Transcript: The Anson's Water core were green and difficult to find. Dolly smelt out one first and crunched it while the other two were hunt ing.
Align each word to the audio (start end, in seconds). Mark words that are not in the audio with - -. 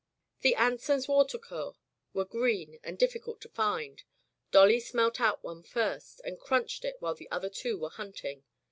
The 0.39 0.55
Anson's 0.55 1.07
Water 1.07 1.37
core 1.37 1.75
were 2.11 2.25
green 2.25 2.79
and 2.83 2.97
difficult 2.97 3.39
to 3.41 3.49
find. 3.49 4.01
Dolly 4.49 4.79
smelt 4.79 5.21
out 5.21 5.43
one 5.43 5.61
first 5.61 6.21
and 6.25 6.39
crunched 6.39 6.83
it 6.85 6.95
while 7.01 7.13
the 7.13 7.29
other 7.29 7.51
two 7.51 7.77
were 7.77 7.91
hunt 7.91 8.23
ing. 8.23 8.43